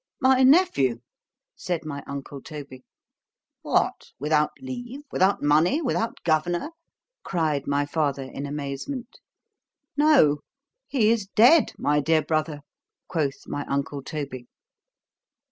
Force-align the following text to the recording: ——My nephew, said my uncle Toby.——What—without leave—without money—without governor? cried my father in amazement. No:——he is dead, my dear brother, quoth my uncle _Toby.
——My 0.19 0.41
nephew, 0.41 0.97
said 1.55 1.85
my 1.85 2.03
uncle 2.07 2.41
Toby.——What—without 2.41 4.49
leave—without 4.59 5.43
money—without 5.43 6.23
governor? 6.23 6.71
cried 7.23 7.67
my 7.67 7.85
father 7.85 8.23
in 8.23 8.47
amazement. 8.47 9.19
No:——he 9.95 11.11
is 11.11 11.27
dead, 11.27 11.73
my 11.77 11.99
dear 11.99 12.23
brother, 12.23 12.61
quoth 13.07 13.45
my 13.47 13.63
uncle 13.67 14.01
_Toby. 14.01 14.47